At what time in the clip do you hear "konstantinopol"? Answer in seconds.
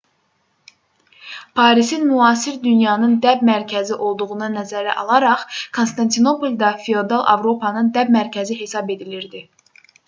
5.79-6.59